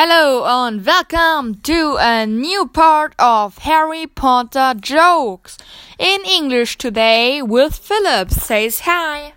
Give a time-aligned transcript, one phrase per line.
[0.00, 5.58] Hello and welcome to a new part of Harry Potter jokes
[5.98, 9.32] in English today with Philip says hi.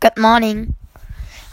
[0.00, 0.74] Good morning.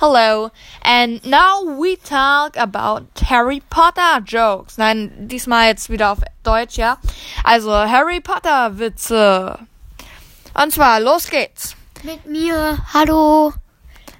[0.01, 0.51] Hello.
[0.81, 4.77] And now we talk about Harry Potter jokes.
[4.77, 6.97] Nein, diesmal jetzt wieder auf Deutsch, ja.
[7.45, 9.57] Also Harry Potter Witze.
[9.57, 11.77] Uh, und zwar los geht's.
[12.03, 12.77] Mit mir.
[12.93, 13.53] Hallo.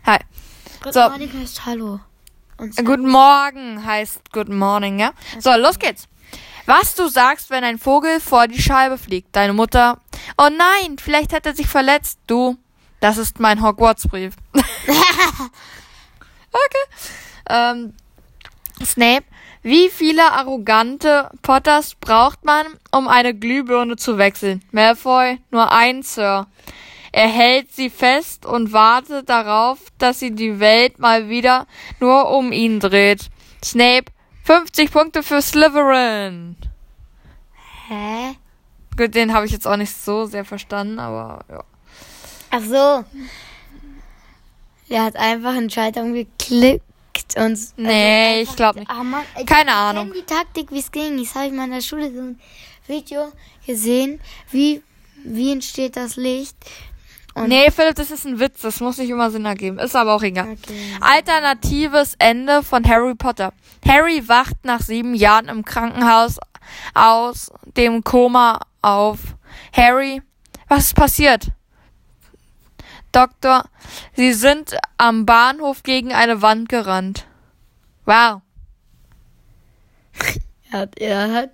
[0.05, 0.19] Hi.
[0.79, 1.09] Good So.
[1.09, 1.99] morning heißt Hallo.
[2.57, 5.11] Und Guten Morgen heißt Good Morning, ja?
[5.39, 6.07] So, los geht's.
[6.65, 9.35] Was du sagst, wenn ein Vogel vor die Scheibe fliegt.
[9.35, 10.01] Deine Mutter.
[10.37, 12.19] Oh nein, vielleicht hat er sich verletzt.
[12.27, 12.57] Du.
[12.99, 14.33] Das ist mein Hogwarts-Brief.
[14.53, 14.63] okay.
[17.49, 17.93] Ähm,
[18.83, 19.25] Snape.
[19.61, 24.63] Wie viele arrogante Potters braucht man, um eine Glühbirne zu wechseln?
[24.71, 25.39] Malfoy.
[25.51, 26.47] Nur ein, Sir.
[27.17, 31.65] Er hält sie fest und wartet darauf, dass sie die Welt mal wieder
[31.99, 33.31] nur um ihn dreht.
[33.65, 34.11] Snape,
[34.43, 36.55] 50 Punkte für Slytherin.
[37.87, 38.35] Hä?
[38.95, 41.63] Gut, den habe ich jetzt auch nicht so sehr verstanden, aber ja.
[42.51, 43.03] Ach so.
[44.87, 46.83] Der hat einfach einen Schalter umgeklickt
[47.35, 47.57] und.
[47.77, 48.91] Nee, ich glaube nicht.
[48.91, 50.13] Ah, Mann, ich Keine Ahnung.
[50.13, 51.17] die Taktik, wie es ging.
[51.17, 52.39] Das habe ich mal in der Schule so ein
[52.85, 53.31] Video
[53.65, 54.21] gesehen.
[54.51, 54.83] Wie,
[55.25, 56.55] wie entsteht das Licht?
[57.37, 58.61] Und- Nee, Philipp, das ist ein Witz.
[58.61, 59.79] Das muss nicht immer Sinn ergeben.
[59.79, 60.49] Ist aber auch egal.
[60.51, 60.95] Okay.
[61.01, 63.53] Alternatives Ende von Harry Potter.
[63.87, 66.39] Harry wacht nach sieben Jahren im Krankenhaus
[66.93, 69.19] aus dem Koma auf.
[69.73, 70.21] Harry,
[70.67, 71.51] was ist passiert?
[73.11, 73.65] Doktor,
[74.15, 77.25] Sie sind am Bahnhof gegen eine Wand gerannt.
[78.05, 78.41] Wow.
[80.71, 81.51] Er hat, er hat.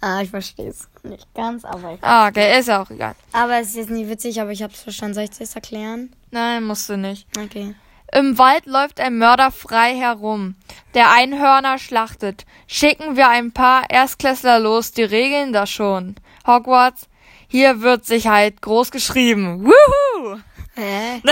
[0.00, 3.14] Ah, ich verstehe es nicht ganz, aber ich, Ah, okay, ist ja auch egal.
[3.32, 5.14] Aber es ist jetzt nicht witzig, aber ich habe es verstanden.
[5.14, 6.12] Soll ich das erklären?
[6.30, 7.26] Nein, musst du nicht.
[7.38, 7.74] Okay.
[8.12, 10.54] Im Wald läuft ein Mörder frei herum,
[10.94, 12.44] der Einhörner schlachtet.
[12.68, 16.14] Schicken wir ein paar Erstklässler los, die regeln das schon.
[16.46, 17.08] Hogwarts,
[17.48, 19.64] hier wird Sicherheit groß geschrieben.
[19.64, 20.38] Wuhu!
[20.76, 21.22] Hä?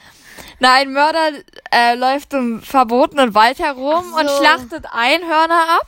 [0.60, 1.30] Na, ein Mörder
[1.72, 4.36] äh, läuft im verbotenen Wald herum Ach und so.
[4.38, 5.86] schlachtet Einhörner ab.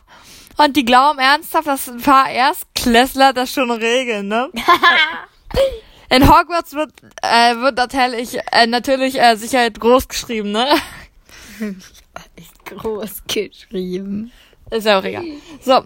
[0.63, 4.51] Und die glauben ernsthaft, dass ein paar Erstklässler das schon regeln, ne?
[6.11, 6.93] In Hogwarts wird,
[7.23, 10.69] äh, wird natürlich, äh, natürlich äh, Sicherheit groß geschrieben, ne?
[12.37, 14.31] Ist groß geschrieben.
[14.71, 15.25] Ist ja auch egal.
[15.61, 15.85] So.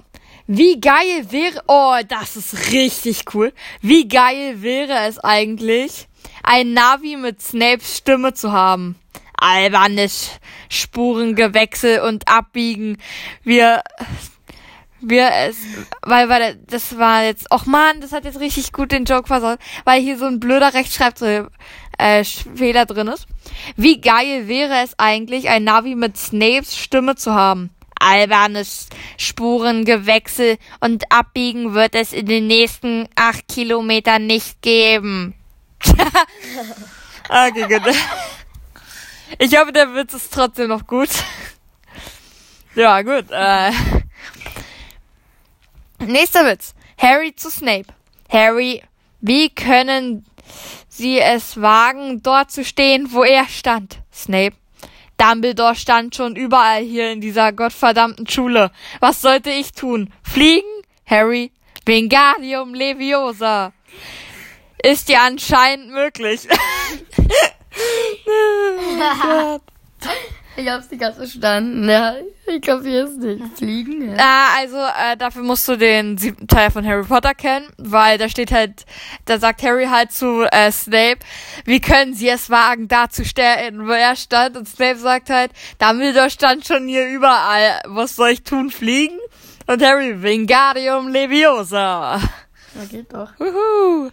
[0.49, 3.53] Wie geil wäre, oh, das ist richtig cool.
[3.81, 6.07] Wie geil wäre es eigentlich,
[6.43, 8.97] ein Navi mit Snapes Stimme zu haben?
[9.39, 10.31] Albernes
[10.69, 12.99] Spurengewechsel und Abbiegen.
[13.43, 13.83] Wir,
[15.09, 15.57] wir es,
[16.03, 19.59] weil, weil, das war jetzt, och man, das hat jetzt richtig gut den Joke versaut,
[19.85, 21.51] weil hier so ein blöder Rechtschreibfehler
[21.99, 23.27] äh, drin ist.
[23.77, 27.71] Wie geil wäre es eigentlich, ein Navi mit Snapes Stimme zu haben?
[27.99, 35.35] Albernes Spurengewechsel und Abbiegen wird es in den nächsten acht Kilometern nicht geben.
[37.29, 37.95] okay, gut.
[39.39, 41.09] Ich hoffe, der Witz ist trotzdem noch gut.
[42.75, 43.31] Ja, gut.
[43.31, 43.73] Äh.
[46.07, 46.75] Nächster Witz.
[46.99, 47.87] Harry zu Snape.
[48.31, 48.83] Harry,
[49.21, 50.25] wie können
[50.89, 53.99] Sie es wagen, dort zu stehen, wo er stand?
[54.13, 54.57] Snape.
[55.19, 58.71] Dumbledore stand schon überall hier in dieser gottverdammten Schule.
[59.01, 60.13] Was sollte ich tun?
[60.23, 60.69] Fliegen?
[61.07, 61.53] Harry.
[61.85, 63.73] Wingardium Leviosa.
[64.83, 66.49] Ist ja anscheinend möglich.
[70.57, 71.89] Ich hab's nicht ganz verstanden.
[71.89, 72.15] Ja,
[72.47, 73.43] ich kapier's nicht.
[73.59, 74.17] Fliegen, ja.
[74.19, 78.29] Ah, also äh, dafür musst du den siebten Teil von Harry Potter kennen, weil da
[78.29, 78.87] steht halt,
[79.27, 81.19] da sagt Harry halt zu äh, Snape,
[81.67, 84.57] wie können sie es wagen, da zu stehen, wo er stand?
[84.57, 87.81] Und Snape sagt halt, Dumbledore stand schon hier überall.
[87.85, 89.19] Was soll ich tun, fliegen?
[89.67, 92.19] Und Harry, Wingardium Leviosa.
[92.19, 93.33] Ja, geht doch.
[93.39, 94.11] Wuhu.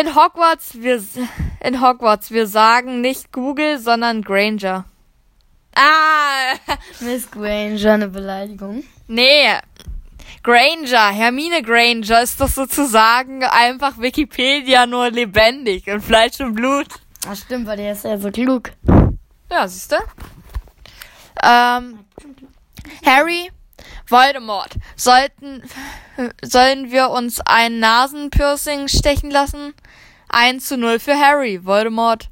[0.00, 1.02] In Hogwarts, wir,
[1.60, 4.86] in Hogwarts, wir sagen nicht Google, sondern Granger.
[5.74, 6.54] Ah,
[7.00, 8.84] Miss Granger, eine Beleidigung.
[9.06, 9.48] nee.
[10.42, 16.88] Granger, Hermine Granger ist doch sozusagen einfach Wikipedia nur lebendig in Fleisch und Blut.
[17.28, 18.70] Ach stimmt, weil der ist ja so klug.
[19.48, 19.96] Ja, siehst du?
[21.44, 22.00] Ähm,
[23.06, 23.52] Harry,
[24.12, 25.62] Voldemort, sollten,
[26.42, 29.74] sollen wir uns ein Nasenpiercing stechen lassen?
[30.28, 32.28] 1 zu 0 für Harry, Voldemort.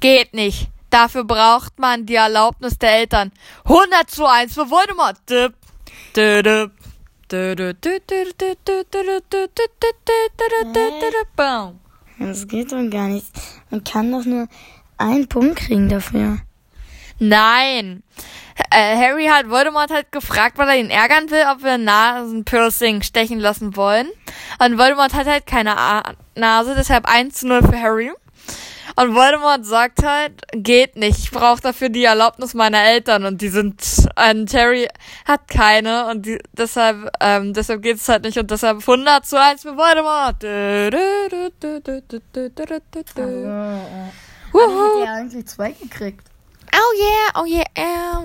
[0.00, 0.68] Geht nicht.
[0.90, 3.32] Dafür braucht man die Erlaubnis der Eltern.
[3.64, 5.18] 100 zu 1 für Voldemort.
[5.30, 5.54] Dip,
[6.16, 6.72] dip,
[12.18, 13.26] das geht doch gar nicht.
[13.70, 14.48] Man kann doch nur
[14.98, 16.38] einen Punkt kriegen dafür.
[17.20, 18.02] Nein.
[18.70, 23.38] Äh, Harry hat Voldemort halt gefragt, weil er ihn ärgern will, ob wir Nasenpiercing stechen
[23.38, 24.08] lassen wollen.
[24.58, 26.02] Und Voldemort hat halt keine A
[26.34, 28.10] Nase, deshalb 1 zu 0 für Harry.
[28.96, 31.18] Und Voldemort sagt halt, geht nicht.
[31.18, 33.82] Ich brauche dafür die Erlaubnis meiner Eltern und die sind,
[34.30, 34.88] und Terry
[35.26, 39.62] hat keine und die, deshalb, ähm, deshalb geht's halt nicht und deshalb 100 zu 1
[39.62, 40.42] für Voldemort.
[44.52, 44.60] Wuhu.
[44.60, 46.29] Also, hat er eigentlich zwei gekriegt.
[46.82, 48.24] Oh yeah, oh yeah, oh.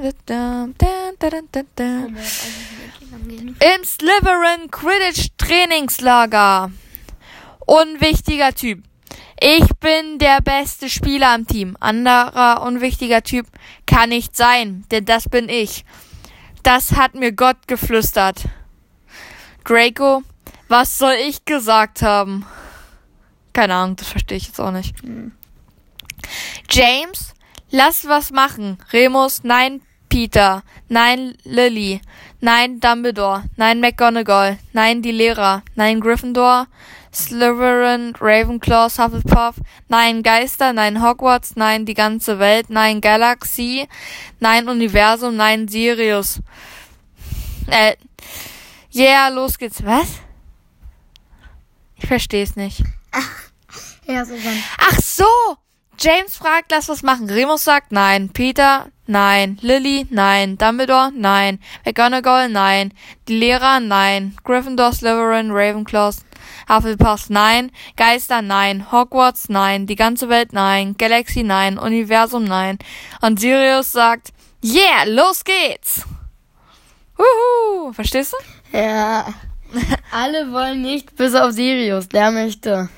[3.60, 6.72] Im Slytherin Quidditch Trainingslager.
[7.66, 8.81] Unwichtiger Typ.
[9.42, 11.75] Ich bin der beste Spieler am Team.
[11.81, 13.46] Anderer unwichtiger Typ
[13.86, 15.84] kann nicht sein, denn das bin ich.
[16.63, 18.46] Das hat mir Gott geflüstert.
[19.66, 20.24] Draco,
[20.69, 22.46] was soll ich gesagt haben?
[23.51, 24.96] Keine Ahnung, das verstehe ich jetzt auch nicht.
[26.69, 27.35] James,
[27.72, 28.78] lass was machen.
[28.92, 32.02] Remus, nein, Peter, nein, Lily,
[32.40, 36.68] nein, Dumbledore, nein, McGonagall, nein, die Lehrer, nein, Gryffindor,
[37.12, 39.56] Slytherin, Ravenclaw, Hufflepuff,
[39.88, 43.88] nein, Geister, nein, Hogwarts, nein, die ganze Welt, nein, Galaxie,
[44.40, 46.42] nein, Universum, nein, Sirius.
[47.68, 47.96] Äh,
[48.94, 49.84] yeah, los geht's.
[49.84, 50.20] Was?
[51.96, 52.84] Ich versteh's nicht.
[54.08, 54.64] Ja, so dann.
[54.78, 55.26] Ach so!
[55.98, 57.30] James fragt, lass was machen.
[57.30, 58.30] Remus sagt nein.
[58.30, 59.58] Peter, nein.
[59.62, 60.58] Lily, nein.
[60.58, 61.60] Dumbledore, nein.
[61.86, 62.94] McGonagall, nein.
[63.28, 64.36] Die Lehrer, nein.
[64.44, 66.16] Gryffindor, Slytherin, Ravenclaw,
[66.68, 67.72] Hufflepuff, nein.
[67.96, 68.92] Geister, nein.
[68.92, 69.88] Hogwarts, nein.
[69.88, 70.96] Die ganze Welt, nein.
[70.98, 71.78] Galaxy, nein.
[71.78, 72.78] Universum, nein.
[73.22, 74.34] Und Sirius sagt,
[74.64, 76.04] yeah, los geht's!
[77.18, 77.94] Wuhu!
[77.94, 78.78] Verstehst du?
[78.78, 79.34] Ja.
[80.12, 82.10] Alle wollen nicht, bis auf Sirius.
[82.10, 82.90] Der möchte.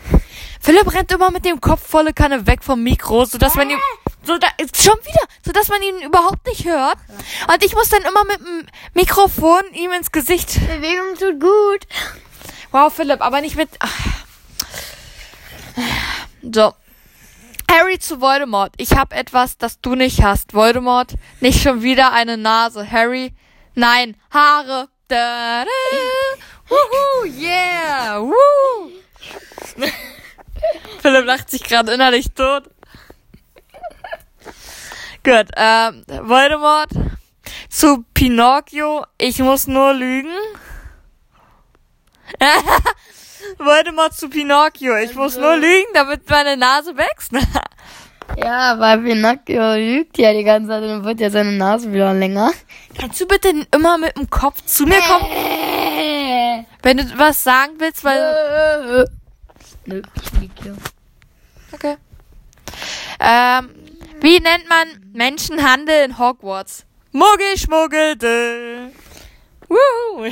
[0.61, 3.79] Philipp rennt immer mit dem Kopf volle Kanne weg vom Mikro, sodass man ihn,
[4.23, 6.97] so da, schon wieder, sodass man ihn überhaupt nicht hört.
[7.51, 10.59] Und ich muss dann immer mit dem Mikrofon ihm ins Gesicht.
[10.67, 11.87] Bewegung tut gut.
[12.71, 13.69] Wow, Philipp, aber nicht mit.
[13.79, 14.07] Ach.
[16.41, 16.73] So.
[17.69, 18.73] Harry zu Voldemort.
[18.77, 20.53] Ich habe etwas, das du nicht hast.
[20.53, 22.89] Voldemort, nicht schon wieder eine Nase.
[22.89, 23.33] Harry,
[23.75, 24.89] nein, Haare.
[25.09, 25.71] Da, da.
[26.69, 28.91] Wuhu, yeah, woo.
[31.01, 32.63] Philipp lacht sich gerade innerlich tot.
[35.23, 36.89] Gut, ähm, Voldemort
[37.69, 39.05] zu Pinocchio.
[39.17, 40.31] Ich muss nur lügen.
[43.57, 44.95] Voldemort zu Pinocchio.
[44.97, 47.31] Ich muss nur lügen, damit meine Nase wächst.
[48.35, 52.51] Ja, weil Pinocchio lügt ja die ganze Zeit und wird ja seine Nase wieder länger.
[52.99, 58.03] Kannst du bitte immer mit dem Kopf zu mir kommen, wenn du was sagen willst,
[58.03, 59.07] weil...
[59.87, 60.75] Nö, ich lieg hier.
[61.71, 61.95] Okay.
[63.21, 63.69] Ähm,
[64.19, 66.85] wie nennt man Menschenhandel in Hogwarts?
[67.13, 68.91] Muggel, schmuggelte.
[69.69, 70.25] Woo.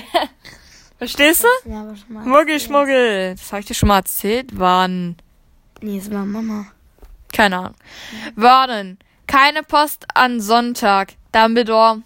[0.98, 1.70] Verstehst du?
[1.70, 2.26] Ja, aber schon mal.
[2.26, 3.36] Muggel, schmuggel.
[3.36, 4.50] Das habe ich dir schon mal erzählt.
[4.54, 5.16] Wann?
[5.82, 6.68] Nee, ist mal Mama.
[7.32, 7.76] Keine Ahnung.
[8.36, 9.00] Warnen.
[9.26, 11.14] Keine Post an Sonntag.
[11.32, 12.02] Dumbledore.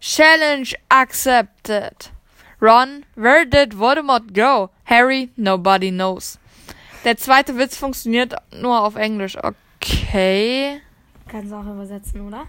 [0.00, 2.10] Challenge accepted.
[2.58, 4.70] Ron, where did Voldemort go?
[4.84, 6.38] Harry, nobody knows.
[7.04, 9.36] Der zweite Witz funktioniert nur auf Englisch.
[9.36, 10.80] Okay.
[11.28, 12.46] Kannst du auch übersetzen, oder?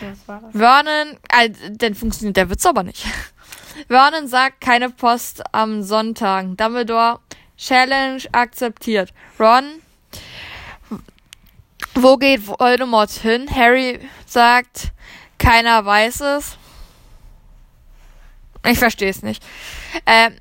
[0.00, 0.52] Was war das?
[0.52, 3.04] Vernon, äh, dann funktioniert der Witz aber nicht.
[3.88, 6.56] Vernon sagt keine Post am Sonntag.
[6.56, 7.20] Dumbledore,
[7.56, 9.12] Challenge akzeptiert.
[9.38, 9.64] Ron,
[11.94, 13.48] wo geht Voldemort hin?
[13.50, 14.92] Harry sagt,
[15.38, 16.58] keiner weiß es.
[18.66, 19.42] Ich verstehe es nicht.
[20.06, 20.36] Ähm,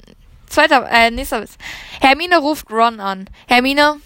[0.50, 1.58] zweiter, äh, nächster Witz.
[2.01, 3.30] Hermine ruft Ron an.
[3.48, 3.98] Hermine,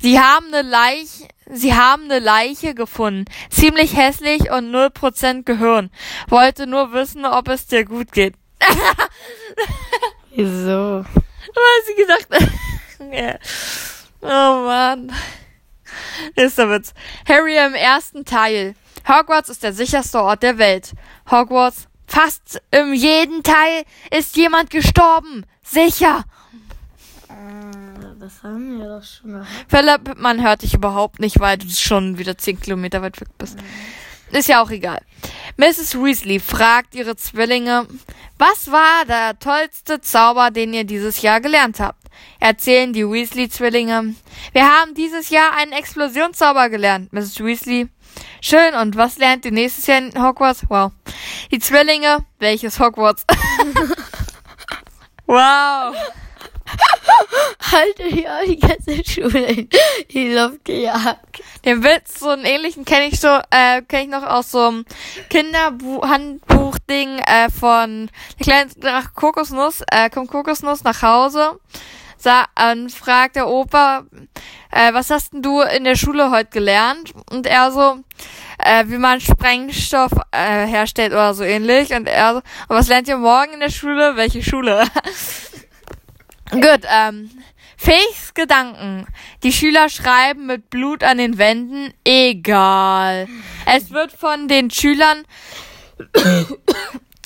[0.00, 3.24] Sie haben eine Leiche, Sie haben eine Leiche gefunden.
[3.50, 5.90] Ziemlich hässlich und 0% Gehirn.
[6.28, 8.34] Wollte nur wissen, ob es dir gut geht.
[10.34, 11.04] Wieso?
[11.54, 13.38] Was sie ja.
[14.20, 15.12] Oh Mann.
[16.36, 16.92] Nächster Witz.
[17.28, 18.74] Harry im ersten Teil.
[19.08, 20.92] Hogwarts ist der sicherste Ort der Welt.
[21.30, 21.88] Hogwarts.
[22.06, 25.44] Fast in jedem Teil ist jemand gestorben.
[25.62, 26.24] Sicher.
[27.28, 29.48] Äh, das haben wir doch schon gehabt.
[29.68, 33.58] Philipp, man hört dich überhaupt nicht, weil du schon wieder 10 Kilometer weit weg bist.
[34.32, 35.00] Ist ja auch egal.
[35.56, 35.94] Mrs.
[35.94, 37.86] Weasley fragt ihre Zwillinge,
[38.38, 42.06] was war der tollste Zauber, den ihr dieses Jahr gelernt habt?
[42.40, 44.14] Erzählen die Weasley-Zwillinge.
[44.52, 47.40] Wir haben dieses Jahr einen Explosionszauber gelernt, Mrs.
[47.40, 47.88] Weasley.
[48.48, 50.62] Schön, und was lernt ihr nächstes Jahr in Hogwarts?
[50.68, 50.92] Wow.
[51.50, 53.24] Die Zwillinge, welches Hogwarts?
[55.26, 55.92] wow.
[57.72, 59.68] Halte die auch die ganze Schule in
[60.12, 61.42] die Luft gejagt.
[61.64, 64.84] Den Witz, so einen ähnlichen kenne ich so, äh, kenne ich noch aus so einem
[65.28, 71.58] Kinderhandbuch-Ding äh, von der kleine nach Kokosnuss, äh, kommt Kokosnuss nach Hause,
[72.26, 74.04] sa und fragt der Opa,
[74.72, 77.12] äh, was hast denn du in der Schule heute gelernt?
[77.30, 77.98] Und er so,
[78.58, 81.92] äh, wie man Sprengstoff äh, herstellt oder so ähnlich.
[81.92, 84.16] Und er so, was lernt ihr morgen in der Schule?
[84.16, 84.86] Welche Schule?
[86.50, 87.30] Gut, ähm,
[87.76, 89.06] Fähigs Gedanken.
[89.44, 91.94] Die Schüler schreiben mit Blut an den Wänden.
[92.04, 93.28] Egal.
[93.66, 95.22] Es wird von den Schülern.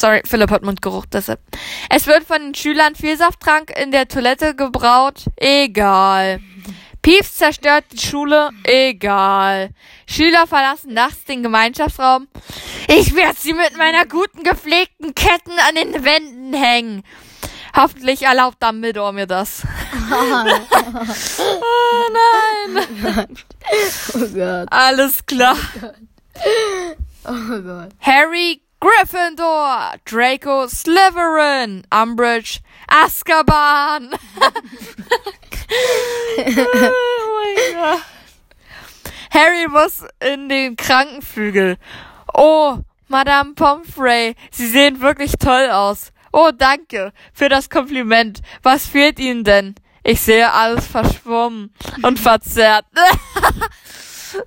[0.00, 1.40] Sorry, Philipp hat Mundgeruch, deshalb.
[1.90, 5.24] Es wird von den Schülern viel Safttrank in der Toilette gebraut.
[5.36, 6.40] Egal.
[7.02, 8.48] Pieps zerstört die Schule.
[8.64, 9.74] Egal.
[10.06, 12.28] Schüler verlassen nachts den Gemeinschaftsraum.
[12.88, 17.02] Ich werde sie mit meiner guten gepflegten Ketten an den Wänden hängen.
[17.76, 19.66] Hoffentlich erlaubt Dumbledore mir das.
[20.10, 20.44] oh
[22.74, 23.26] nein.
[24.14, 24.68] Oh Gott.
[24.72, 25.58] Alles klar.
[27.26, 27.90] Oh Gott.
[28.00, 34.10] Harry Gryffindor, Draco Slytherin, Umbridge Azkaban.
[36.38, 36.94] oh
[37.36, 38.02] mein Gott.
[39.30, 41.76] Harry muss in den Krankenflügel.
[42.34, 46.12] Oh, Madame Pomfrey, Sie sehen wirklich toll aus.
[46.32, 48.40] Oh, danke für das Kompliment.
[48.62, 49.74] Was fehlt Ihnen denn?
[50.02, 52.86] Ich sehe alles verschwommen und verzerrt.
[52.94, 54.42] oh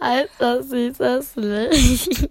[0.00, 0.28] nein.
[0.40, 2.30] Alter, süßes Licht.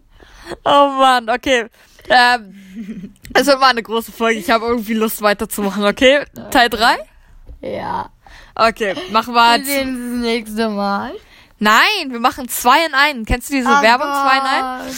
[0.64, 1.66] Oh Mann, okay.
[2.10, 4.40] Ähm, es wird mal eine große Folge.
[4.40, 6.24] Ich habe irgendwie Lust weiterzumachen, okay?
[6.52, 6.98] Teil 3?
[7.62, 8.10] Ja.
[8.56, 9.68] Okay, machen wir Wir jetzt.
[9.68, 11.14] sehen uns das nächste Mal.
[11.60, 13.26] Nein, wir machen zwei in einen.
[13.26, 14.96] Kennst du diese Oh Werbung zwei in einen?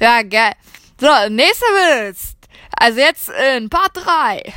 [0.00, 0.52] Ja, geil.
[1.00, 2.34] So, nächster Witz.
[2.76, 4.52] Also jetzt in Part 3.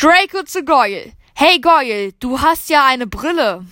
[0.00, 1.12] Draco zu Goyle.
[1.34, 3.64] Hey Goyle, du hast ja eine Brille.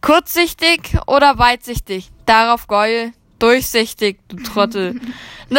[0.00, 2.10] Kurzsichtig oder weitsichtig?
[2.26, 3.12] Darauf Goyle.
[3.38, 5.00] Durchsichtig, du Trottel.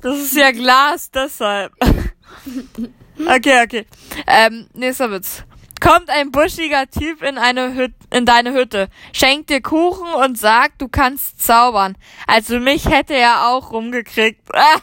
[0.00, 1.72] Das ist ja Glas, deshalb.
[3.18, 3.86] Okay, okay.
[4.26, 5.44] Ähm, nächster Witz.
[5.80, 10.82] Kommt ein buschiger Typ in eine Hüt in deine Hütte, schenkt dir Kuchen und sagt,
[10.82, 11.96] du kannst zaubern.
[12.26, 14.42] Also mich hätte er auch rumgekriegt.
[14.54, 14.80] ah,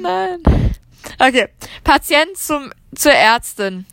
[0.00, 0.42] nein.
[1.18, 1.48] Okay.
[1.84, 3.86] Patient zum zur Ärztin.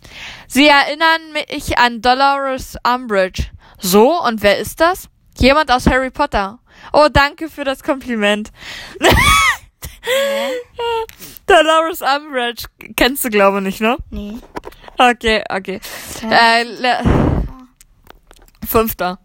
[0.48, 3.44] Sie erinnern mich an Dolores Umbridge.
[3.86, 5.10] So, und wer ist das?
[5.38, 6.60] Jemand aus Harry Potter.
[6.94, 8.50] Oh, danke für das Kompliment.
[11.48, 13.98] Dolores Umbridge kennst du, glaube ich, nicht, ne?
[14.10, 14.38] Nee.
[14.98, 15.82] Okay, okay.
[16.30, 17.44] Äh, le-
[18.68, 19.20] Fünfter.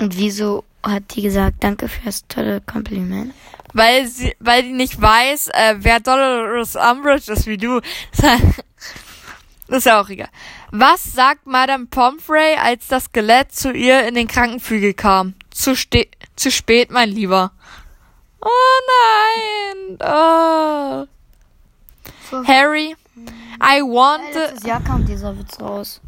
[0.00, 3.34] Und wieso hat die gesagt, danke für das tolle Kompliment?
[3.74, 7.80] Weil sie, weil die nicht weiß, äh, wer Dolores Umbridge ist wie du.
[9.68, 10.28] Das ist ja auch egal.
[10.70, 15.34] Was sagt Madame Pomfrey, als das Skelett zu ihr in den Krankenflügel kam?
[15.50, 15.74] Zu,
[16.36, 17.52] zu spät, mein Lieber.
[18.40, 19.98] Oh nein.
[20.00, 21.06] Oh.
[22.30, 22.44] So.
[22.44, 22.96] Harry,
[23.60, 24.34] I wanted.
[24.34, 26.00] Letztes Jahr kam dieser Witz raus.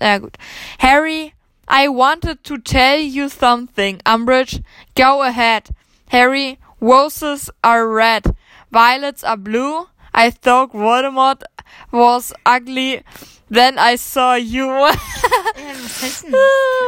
[0.00, 0.36] Ja, gut.
[0.78, 1.34] Harry,
[1.68, 4.00] I wanted to tell you something.
[4.04, 4.62] Umbridge,
[4.96, 5.68] go ahead.
[6.10, 8.34] Harry, roses are red.
[8.70, 9.86] Violets are blue.
[10.14, 11.42] I thought Voldemort
[11.90, 13.02] was ugly.
[13.50, 14.66] Then I saw you.
[14.68, 14.90] oh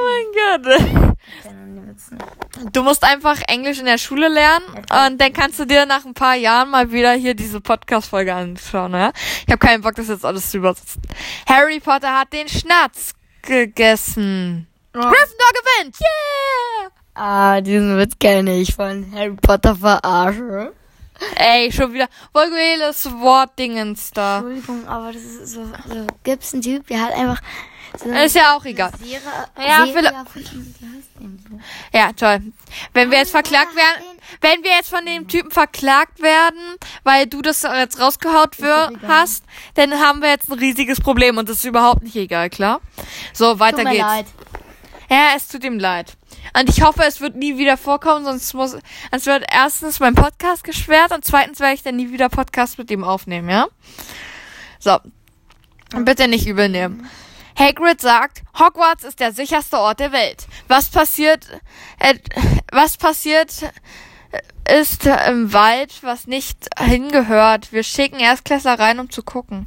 [0.05, 1.17] mein Gott.
[2.73, 6.15] Du musst einfach Englisch in der Schule lernen und dann kannst du dir nach ein
[6.15, 9.13] paar Jahren mal wieder hier diese Podcast-Folge anschauen, ja?
[9.47, 11.01] Ich habe keinen Bock, das jetzt alles zu übersetzen.
[11.49, 14.67] Harry Potter hat den Schnatz gegessen.
[14.93, 15.97] Gryffindor gewinnt!
[16.01, 16.91] Yeah!
[17.15, 20.73] Ah, diesen Witz kenne ich von Harry Potter verarsche.
[21.37, 24.39] Ey, schon wieder vulgäres Wortdingens da.
[24.39, 27.41] Entschuldigung, aber das ist so, so gibt's einen Typ, der hat einfach
[27.99, 28.93] so Ist ja auch egal.
[28.99, 29.21] Serie,
[29.59, 30.13] Ja, Serie?
[31.93, 32.41] Ja, toll.
[32.95, 34.05] Wenn wir jetzt verklagt werden,
[34.41, 38.57] wenn wir jetzt von dem Typen verklagt werden, weil du das jetzt rausgehaut
[39.07, 42.81] hast, dann haben wir jetzt ein riesiges Problem und das ist überhaupt nicht egal, klar?
[43.33, 44.03] So, weiter Tut mir geht's.
[44.03, 44.27] leid.
[45.11, 46.17] Ja, es tut ihm leid.
[46.59, 48.77] Und ich hoffe, es wird nie wieder vorkommen, sonst muss,
[49.11, 52.91] es wird erstens mein Podcast gesperrt und zweitens werde ich dann nie wieder Podcast mit
[52.91, 53.69] ihm aufnehmen, ja?
[54.79, 54.99] So.
[56.05, 57.09] Bitte nicht übel nehmen.
[57.59, 60.47] Hagrid sagt, Hogwarts ist der sicherste Ort der Welt.
[60.69, 61.47] Was passiert,
[61.99, 62.15] äh,
[62.73, 63.73] was passiert
[64.71, 67.73] ist im Wald, was nicht hingehört.
[67.73, 69.67] Wir schicken Erstklässler rein, um zu gucken.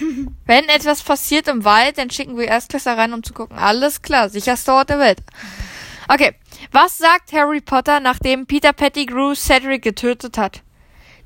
[0.46, 3.58] Wenn etwas passiert im Wald, dann schicken wir Erstklässler rein, um zu gucken.
[3.58, 5.18] Alles klar, sicherster Ort der Welt.
[6.08, 6.34] Okay,
[6.72, 10.62] was sagt Harry Potter, nachdem Peter Pettigrew Cedric getötet hat?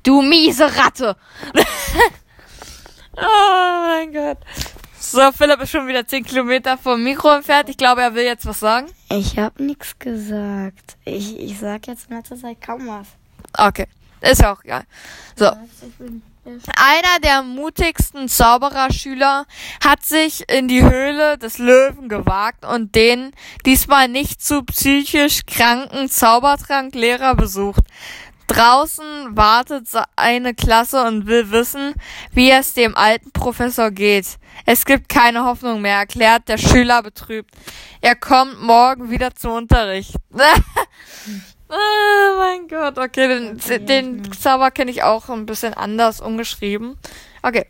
[0.03, 1.17] Du miese Ratte.
[3.17, 4.37] oh mein Gott.
[4.99, 7.69] So, Philipp ist schon wieder 10 Kilometer vom Mikro entfernt.
[7.69, 8.87] Ich glaube, er will jetzt was sagen.
[9.09, 10.97] Ich habe nichts gesagt.
[11.03, 13.07] Ich, ich sag jetzt in letzter Zeit kaum was.
[13.57, 13.87] Okay.
[14.21, 14.83] Ist ja auch egal.
[15.35, 15.51] So.
[16.45, 19.45] Einer der mutigsten Zaubererschüler
[19.83, 23.31] hat sich in die Höhle des Löwen gewagt und den
[23.65, 27.83] diesmal nicht zu psychisch kranken Zaubertranklehrer besucht.
[28.47, 31.93] Draußen wartet eine Klasse und will wissen,
[32.31, 34.39] wie es dem alten Professor geht.
[34.65, 37.53] Es gibt keine Hoffnung mehr, erklärt der Schüler betrübt.
[38.01, 40.15] Er kommt morgen wieder zum Unterricht.
[41.69, 46.97] oh mein Gott, okay, den, den Zauber kenne ich auch ein bisschen anders umgeschrieben.
[47.41, 47.65] Okay.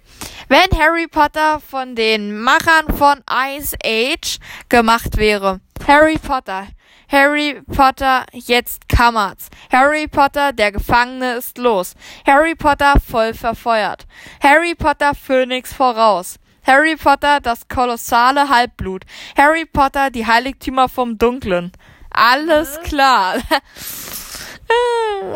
[0.48, 5.60] Wenn Harry Potter von den Machern von Ice Age gemacht wäre.
[5.88, 6.68] Harry Potter.
[7.12, 9.50] Harry Potter, jetzt kammert's.
[9.72, 11.96] Harry Potter, der Gefangene ist los.
[12.26, 14.06] Harry Potter, voll verfeuert.
[14.42, 16.40] Harry Potter, Phönix voraus.
[16.66, 19.06] Harry Potter, das kolossale Halbblut.
[19.36, 21.72] Harry Potter, die Heiligtümer vom Dunklen.
[22.20, 23.38] Alles klar.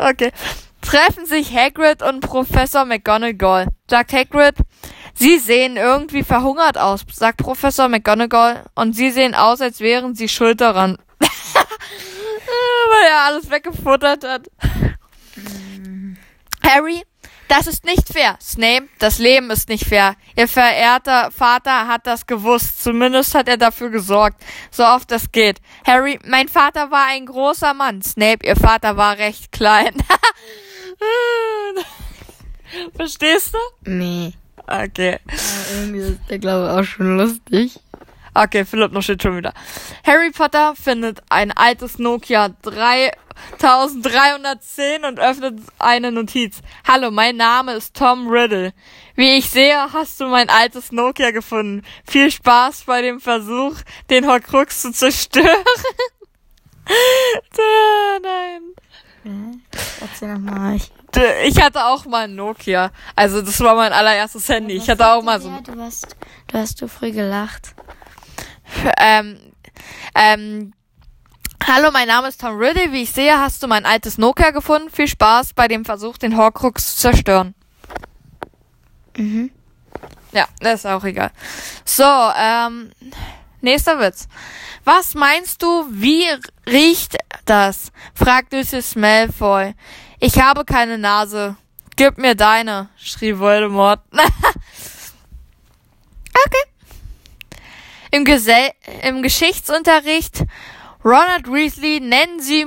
[0.10, 0.32] okay.
[0.82, 3.68] Treffen sich Hagrid und Professor McGonagall.
[3.88, 4.56] Sagt Hagrid,
[5.14, 8.64] Sie sehen irgendwie verhungert aus, sagt Professor McGonagall.
[8.74, 10.98] Und sie sehen aus, als wären sie schuld daran.
[11.18, 14.50] Weil er alles weggefuttert hat.
[16.62, 17.02] Harry,
[17.56, 18.36] das ist nicht fair.
[18.42, 20.16] Snape, das Leben ist nicht fair.
[20.36, 22.82] Ihr verehrter Vater hat das gewusst.
[22.82, 24.42] Zumindest hat er dafür gesorgt.
[24.72, 25.60] So oft es geht.
[25.86, 28.02] Harry, mein Vater war ein großer Mann.
[28.02, 29.94] Snape, ihr Vater war recht klein.
[32.96, 33.58] Verstehst du?
[33.88, 34.32] Nee.
[34.66, 35.20] Okay.
[35.26, 37.78] Aber irgendwie ist der, glaube ich, auch schon lustig.
[38.34, 39.54] Okay, Philipp noch steht schon wieder.
[40.04, 46.58] Harry Potter findet ein altes Nokia 3310 und öffnet eine Notiz.
[46.86, 48.72] Hallo, mein Name ist Tom Riddle.
[49.14, 51.84] Wie ich sehe, hast du mein altes Nokia gefunden.
[52.08, 53.76] Viel Spaß bei dem Versuch,
[54.10, 55.46] den Horcrux zu zerstören.
[58.22, 58.62] Nein.
[59.22, 59.62] Hm?
[60.00, 60.74] Erzähl nochmal.
[60.76, 60.90] Ich,
[61.46, 62.90] Ich hatte auch mal ein Nokia.
[63.14, 64.74] Also das war mein allererstes Handy.
[64.74, 65.48] Ich hatte auch mal so.
[65.48, 66.16] Ja, du hast,
[66.48, 67.76] du hast so früh gelacht.
[68.98, 69.38] Ähm,
[70.14, 70.72] ähm,
[71.66, 72.92] hallo, mein Name ist Tom Riddle.
[72.92, 74.90] Wie ich sehe, hast du mein altes Nokia gefunden.
[74.90, 77.54] Viel Spaß bei dem Versuch, den Horcrux zu zerstören.
[79.16, 79.50] Mhm.
[80.32, 81.30] Ja, das ist auch egal.
[81.84, 82.90] So, ähm,
[83.60, 84.28] nächster Witz.
[84.84, 86.26] Was meinst du, wie
[86.66, 87.92] riecht das?
[88.14, 89.74] fragt Lucius Malfoy.
[90.18, 91.56] Ich habe keine Nase.
[91.96, 94.00] Gib mir deine, schrie Voldemort.
[94.12, 94.24] okay.
[98.14, 98.70] Im, Gesell
[99.02, 100.44] Im Geschichtsunterricht
[101.04, 102.64] Ronald Weasley, nennen Sie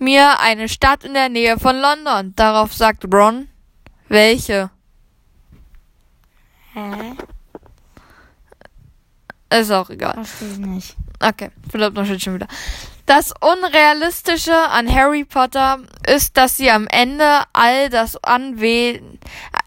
[0.00, 2.34] mir eine Stadt in der Nähe von London.
[2.34, 3.46] Darauf sagt Ron,
[4.08, 4.70] welche?
[6.72, 7.12] Hä?
[9.50, 10.14] Ist auch egal.
[10.14, 10.96] Verstehe ich nicht.
[11.20, 12.48] Okay, Philipp noch schon wieder.
[13.06, 19.00] Das Unrealistische an Harry Potter ist, dass sie am Ende all das anwe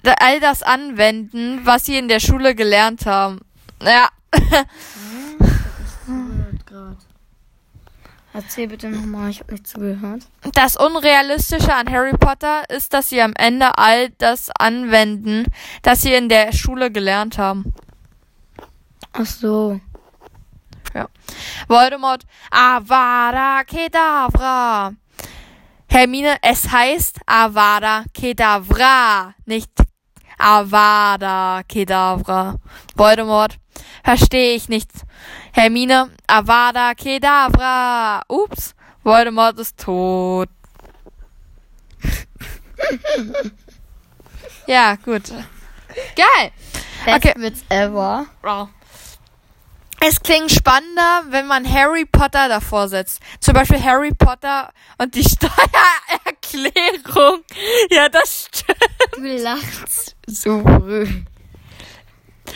[0.03, 3.39] all das anwenden, was sie in der Schule gelernt haben.
[3.81, 4.09] Ja.
[8.33, 10.23] Erzähl bitte nochmal, ich habe nicht zugehört.
[10.53, 15.45] Das Unrealistische an Harry Potter ist, dass sie am Ende all das anwenden,
[15.81, 17.73] das sie in der Schule gelernt haben.
[19.11, 19.81] Ach so.
[20.93, 21.09] Ja.
[21.67, 24.93] Voldemort, Avada Kedavra.
[25.87, 29.71] Hermine, es heißt Avada Kedavra, nicht
[30.37, 32.55] Avada Kedavra.
[32.95, 33.57] Voldemort,
[34.03, 34.89] verstehe ich nicht.
[35.53, 38.21] Hermine, Avada Kedavra.
[38.27, 40.49] Ups, Voldemort ist tot.
[44.67, 45.29] ja, gut.
[46.15, 46.51] Geil.
[47.05, 47.33] Best Okay.
[47.37, 48.25] Witz ever.
[48.41, 48.69] Wow.
[50.03, 53.21] Es klingt spannender, wenn man Harry Potter davor setzt.
[53.39, 57.43] Zum Beispiel Harry Potter und die Steuererklärung.
[57.91, 58.79] Ja, das stimmt.
[59.15, 61.21] Du lachst so früh.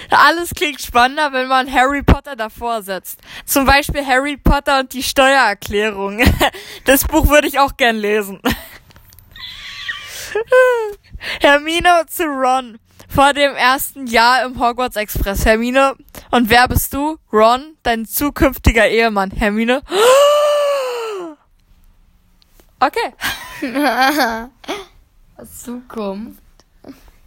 [0.09, 3.19] Alles klingt spannender, wenn man Harry Potter davor setzt.
[3.45, 6.23] Zum Beispiel Harry Potter und die Steuererklärung.
[6.85, 8.41] Das Buch würde ich auch gern lesen.
[11.41, 12.79] Hermine zu Ron.
[13.09, 15.45] Vor dem ersten Jahr im Hogwarts Express.
[15.45, 15.95] Hermine.
[16.31, 17.17] Und wer bist du?
[17.31, 19.31] Ron, dein zukünftiger Ehemann.
[19.31, 19.81] Hermine.
[22.77, 23.13] Okay.
[25.45, 26.41] Zukunft.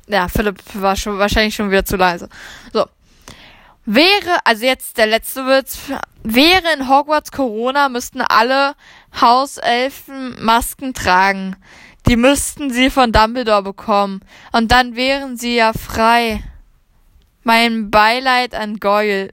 [0.09, 2.29] Ja, Philipp war schon wahrscheinlich schon wieder zu leise.
[2.73, 2.87] So.
[3.85, 5.79] Wäre, also jetzt der letzte Witz,
[6.23, 8.75] wäre in Hogwarts Corona, müssten alle
[9.19, 11.57] Hauselfen Masken tragen.
[12.07, 14.21] Die müssten sie von Dumbledore bekommen.
[14.53, 16.43] Und dann wären sie ja frei.
[17.45, 19.31] Mein Beileid an Goyle.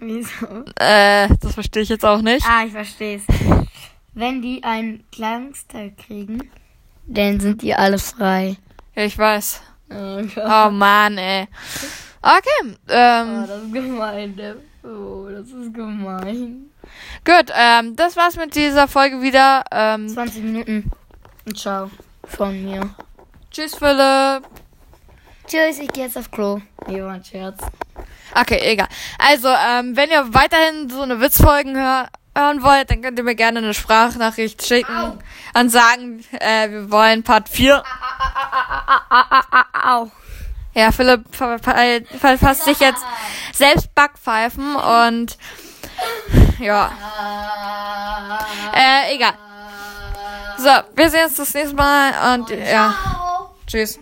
[0.00, 0.64] Wieso?
[0.76, 2.46] Äh, das verstehe ich jetzt auch nicht.
[2.48, 3.24] Ah, ich verstehe es.
[4.14, 6.50] Wenn die einen Kleidungsteil kriegen,
[7.06, 8.56] dann sind die alle frei.
[8.94, 9.60] Ja, ich weiß.
[9.90, 11.48] Oh Oh Mann, ey.
[12.22, 14.34] Okay, ähm, das ist gemein.
[14.34, 14.56] ne?
[14.82, 16.70] Oh, das ist gemein.
[17.24, 19.64] gut, ähm, das war's mit dieser Folge wieder.
[19.70, 20.90] Ähm, 20 Minuten.
[21.46, 21.90] Und ciao.
[22.24, 22.94] Von mir.
[23.50, 24.44] tschüss, Philipp.
[25.46, 26.60] Tschüss, ich gehe jetzt auf Klo.
[26.86, 27.60] Nee, war ein Scherz.
[28.34, 28.88] Okay, egal.
[29.18, 33.36] Also, ähm, wenn ihr weiterhin so eine Witzfolgen hör hören wollt, dann könnt ihr mir
[33.36, 35.20] gerne eine Sprachnachricht schicken
[35.56, 37.82] und sagen, äh, wir wollen Part 4.
[39.86, 40.10] Au.
[40.74, 43.04] Ja, Philipp ver ver verfasst sich jetzt
[43.52, 45.38] selbst Backpfeifen und
[46.58, 46.90] ja,
[48.74, 49.34] äh, egal.
[50.58, 52.94] So, wir sehen uns das nächste Mal und ja,
[53.66, 54.00] tschüss.